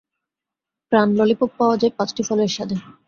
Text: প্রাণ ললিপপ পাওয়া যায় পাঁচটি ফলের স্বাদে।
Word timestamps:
প্রাণ 0.91 1.07
ললিপপ 1.17 1.51
পাওয়া 1.59 1.75
যায় 1.81 1.93
পাঁচটি 1.97 2.21
ফলের 2.27 2.49
স্বাদে। 2.55 2.75